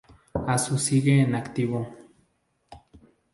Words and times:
A 0.47 0.57
sus 0.57 0.81
sigue 0.81 1.21
en 1.21 1.35
activo. 1.35 1.95